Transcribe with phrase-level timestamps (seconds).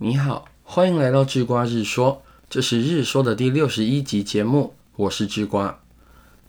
[0.00, 5.80] 你好，欢迎来到智瓜日说，这是日说的第六十一集节目，我是智瓜。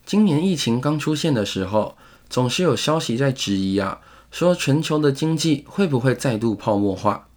[0.05, 1.97] 今年疫情刚出现的时候，
[2.29, 7.27] 总是有消息在质疑啊，说全球的经济会不会再度泡沫化？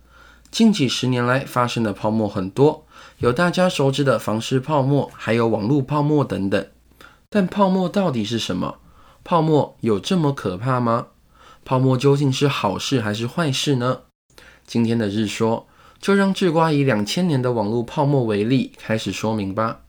[0.50, 2.84] 近几十年来发生的泡沫很多，
[3.16, 6.66] 有大家熟知的房市泡沫，还有网络泡沫等等。
[7.30, 8.76] 但泡沫到底是什么？
[9.24, 11.06] 泡沫有这么可怕吗？
[11.64, 14.00] 泡沫究竟是好事还是坏事呢？
[14.66, 15.66] 今天的日说
[16.02, 19.82] 就让智瓜以两千年的网络泡沫为例开始说明吧。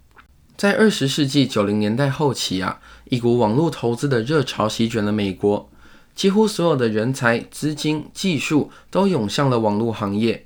[0.55, 5.67] 在二十世纪九零年代后期啊，一股网络投资的热潮席卷了美国，
[6.13, 10.45] 几乎所有的人才、资金、技术都涌向了网络行业。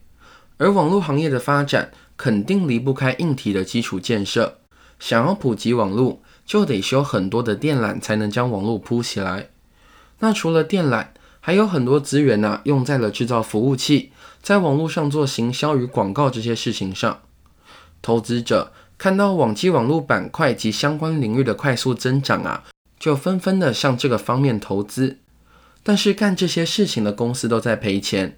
[0.55, 4.59] 而网络行业的发展肯定离不开硬体的基础建设。
[4.99, 9.49] 想要普及网络，就得修很多的电缆才能将网络铺起来。
[10.19, 11.07] 那除了电缆，
[11.47, 14.11] 还有很多资源呢，用在了制造服务器，
[14.41, 17.21] 在网络上做行销与广告这些事情上。
[18.01, 22.65] 投资者看到网际网络板块及相关领域的快速增长啊，
[22.99, 25.19] 就纷纷的向这个方面投资。
[25.83, 28.37] 但是干这些事情的公司都在赔钱。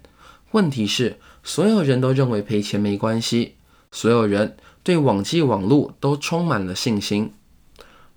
[0.52, 3.56] 问题是，所有人都认为赔钱没关系，
[3.90, 7.34] 所有人对网际网络都充满了信心。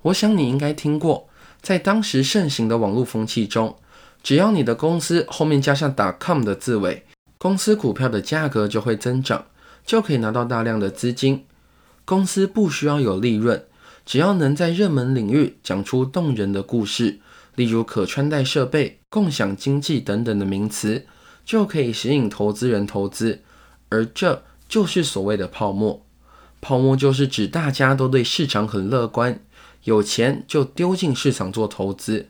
[0.03, 1.27] 我想你应该听过，
[1.63, 3.75] 在当时盛行的网络风气中，
[4.23, 7.05] 只要你的公司后面加上 .com 的字尾，
[7.37, 9.45] 公司股票的价格就会增长，
[9.85, 11.45] 就可以拿到大量的资金。
[12.05, 13.65] 公司不需要有利润，
[14.05, 17.19] 只要能在热门领域讲出动人的故事，
[17.55, 21.05] 例如可穿戴设备、共享经济等等的名词。
[21.45, 23.41] 就可以吸引投资人投资，
[23.89, 26.05] 而这就是所谓的泡沫。
[26.61, 29.41] 泡沫就是指大家都对市场很乐观，
[29.83, 32.29] 有钱就丢进市场做投资。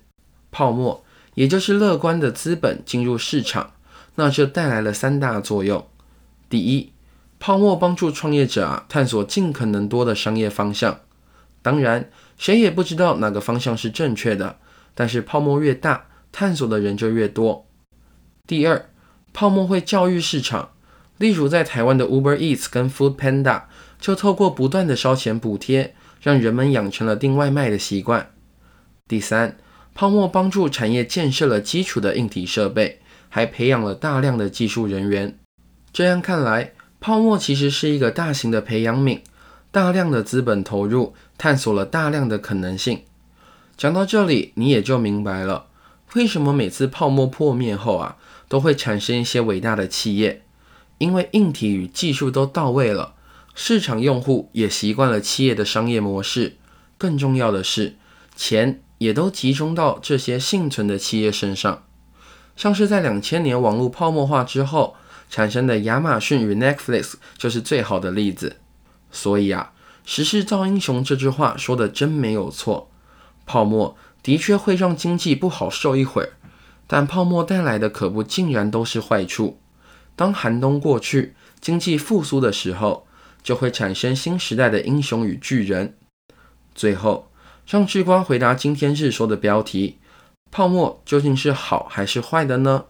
[0.49, 1.03] 泡沫
[1.35, 3.73] 也就是乐观的资本进入市场，
[4.15, 5.87] 那这带来了三大作用。
[6.49, 6.91] 第一，
[7.39, 10.99] 泡沫帮助创业者啊探索尽可能多的商业方向。
[11.61, 14.57] 当然，谁也不知道哪个方向是正确的，
[14.93, 17.65] 但是泡沫越大，探索的人就越多。
[18.45, 18.89] 第二，
[19.31, 20.71] 泡沫会教育市场，
[21.17, 23.63] 例如在台湾的 Uber Eats 跟 Food Panda
[23.99, 28.31] 就透过不断的烧钱补贴，让人们养成了订外卖的习惯。
[29.07, 29.57] 第三，
[29.93, 32.99] 泡沫帮助产业建设了基础的硬体设备，
[33.29, 35.37] 还培养了大量的技术人员。
[35.91, 39.19] 这样看来，泡沫其实是一个大型的培养皿，
[39.71, 43.03] 大量的资本投入，探索了大量的可能性。
[43.77, 45.67] 讲到这里，你也就明白了，
[46.13, 48.17] 为什么每次泡沫破灭后啊。
[48.49, 50.43] 都会产生一些伟大的企业，
[50.99, 53.15] 因为硬体与技术都到位了，
[53.55, 56.57] 市场用户也习惯了企业的商业模式。
[56.99, 57.95] 更重要的是，
[58.35, 61.83] 钱也都集中到这些幸存的企业身上。
[62.55, 64.95] 像是在两千年网络泡沫化之后
[65.29, 68.57] 产生的亚马逊与 Netflix 就是最好的例子。
[69.11, 69.73] 所以啊，
[70.05, 72.89] 时势造英雄这句话说的真没有错，
[73.45, 76.33] 泡沫的确会让经济不好受一会儿。
[76.87, 79.59] 但泡沫带来的可不竟然都是坏处。
[80.15, 83.07] 当寒冬过去，经济复苏的时候，
[83.41, 85.97] 就会产生新时代的英雄与巨人。
[86.75, 87.31] 最后，
[87.65, 89.97] 让智瓜回答今天日说的标题：
[90.51, 92.85] 泡沫究竟是好还是坏的呢？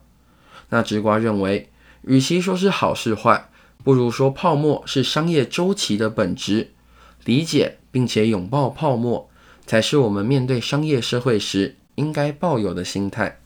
[0.70, 1.70] 那智瓜认为，
[2.02, 3.50] 与其说是好是坏，
[3.84, 6.72] 不如说泡沫是商业周期的本质。
[7.24, 9.30] 理解并且拥抱泡沫，
[9.66, 13.40] 才是我们面对商业社会时应该抱有的心态。